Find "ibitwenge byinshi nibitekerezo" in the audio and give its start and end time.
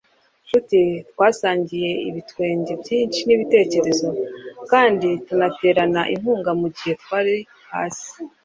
2.09-4.07